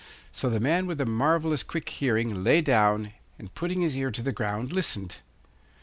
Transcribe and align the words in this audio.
So 0.31 0.49
the 0.49 0.59
man 0.59 0.87
with 0.87 0.97
the 0.97 1.05
marvellous 1.05 1.61
quick 1.61 1.87
hearing 1.89 2.43
lay 2.43 2.61
down 2.61 3.13
and, 3.37 3.53
putting 3.53 3.81
his 3.81 3.95
ear 3.95 4.09
to 4.09 4.23
the 4.23 4.31
ground, 4.31 4.73
listened. 4.73 5.17